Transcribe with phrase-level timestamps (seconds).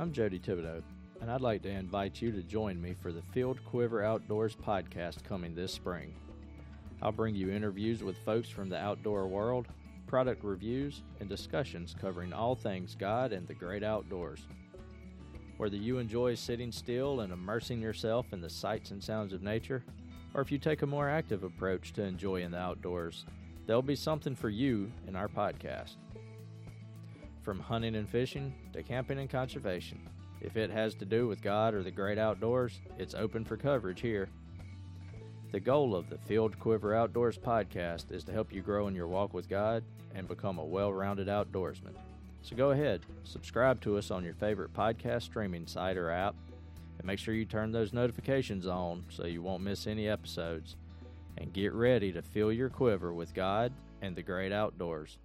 [0.00, 0.82] I'm Jody Thibodeau,
[1.20, 5.22] and I'd like to invite you to join me for the Filled Quiver Outdoors podcast
[5.24, 6.14] coming this spring.
[7.02, 9.68] I'll bring you interviews with folks from the outdoor world,
[10.06, 14.46] product reviews, and discussions covering all things God and the great outdoors.
[15.58, 19.84] Whether you enjoy sitting still and immersing yourself in the sights and sounds of nature,
[20.32, 23.26] or if you take a more active approach to enjoying the outdoors,
[23.66, 25.96] there'll be something for you in our podcast.
[27.42, 29.98] From hunting and fishing to camping and conservation,
[30.42, 34.00] if it has to do with God or the great outdoors, it's open for coverage
[34.00, 34.28] here.
[35.50, 39.08] The goal of the Filled Quiver Outdoors podcast is to help you grow in your
[39.08, 39.82] walk with God
[40.14, 41.94] and become a well rounded outdoorsman.
[42.42, 46.34] So go ahead, subscribe to us on your favorite podcast streaming site or app,
[46.98, 50.76] and make sure you turn those notifications on so you won't miss any episodes.
[51.38, 55.18] And get ready to fill your quiver with God and the great outdoors.